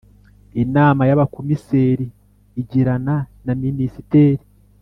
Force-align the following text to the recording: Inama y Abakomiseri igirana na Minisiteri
Inama 0.63 1.01
y 1.09 1.13
Abakomiseri 1.15 2.05
igirana 2.61 3.15
na 3.45 3.53
Minisiteri 3.63 4.43